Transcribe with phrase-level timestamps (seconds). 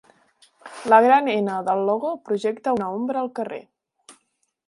[0.93, 3.61] La gran "N" del logo projecta una ombra al carrer.